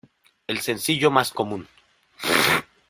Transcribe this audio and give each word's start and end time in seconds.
El 0.47 0.61
sencillo 0.61 1.11
más 1.11 1.31
común. 1.31 1.67